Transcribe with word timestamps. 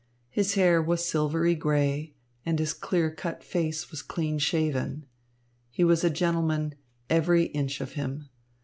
His 0.31 0.55
hair 0.55 0.81
was 0.81 1.07
silvery 1.07 1.53
grey, 1.53 2.15
and 2.43 2.57
his 2.57 2.73
clear 2.73 3.11
cut 3.11 3.43
face 3.43 3.91
was 3.91 4.01
clean 4.01 4.39
shaven. 4.39 5.05
He 5.69 5.83
was 5.83 6.03
a 6.03 6.09
gentleman, 6.09 6.73
"every 7.07 7.43
inch 7.43 7.81
of 7.81 7.91
him." 7.91 8.27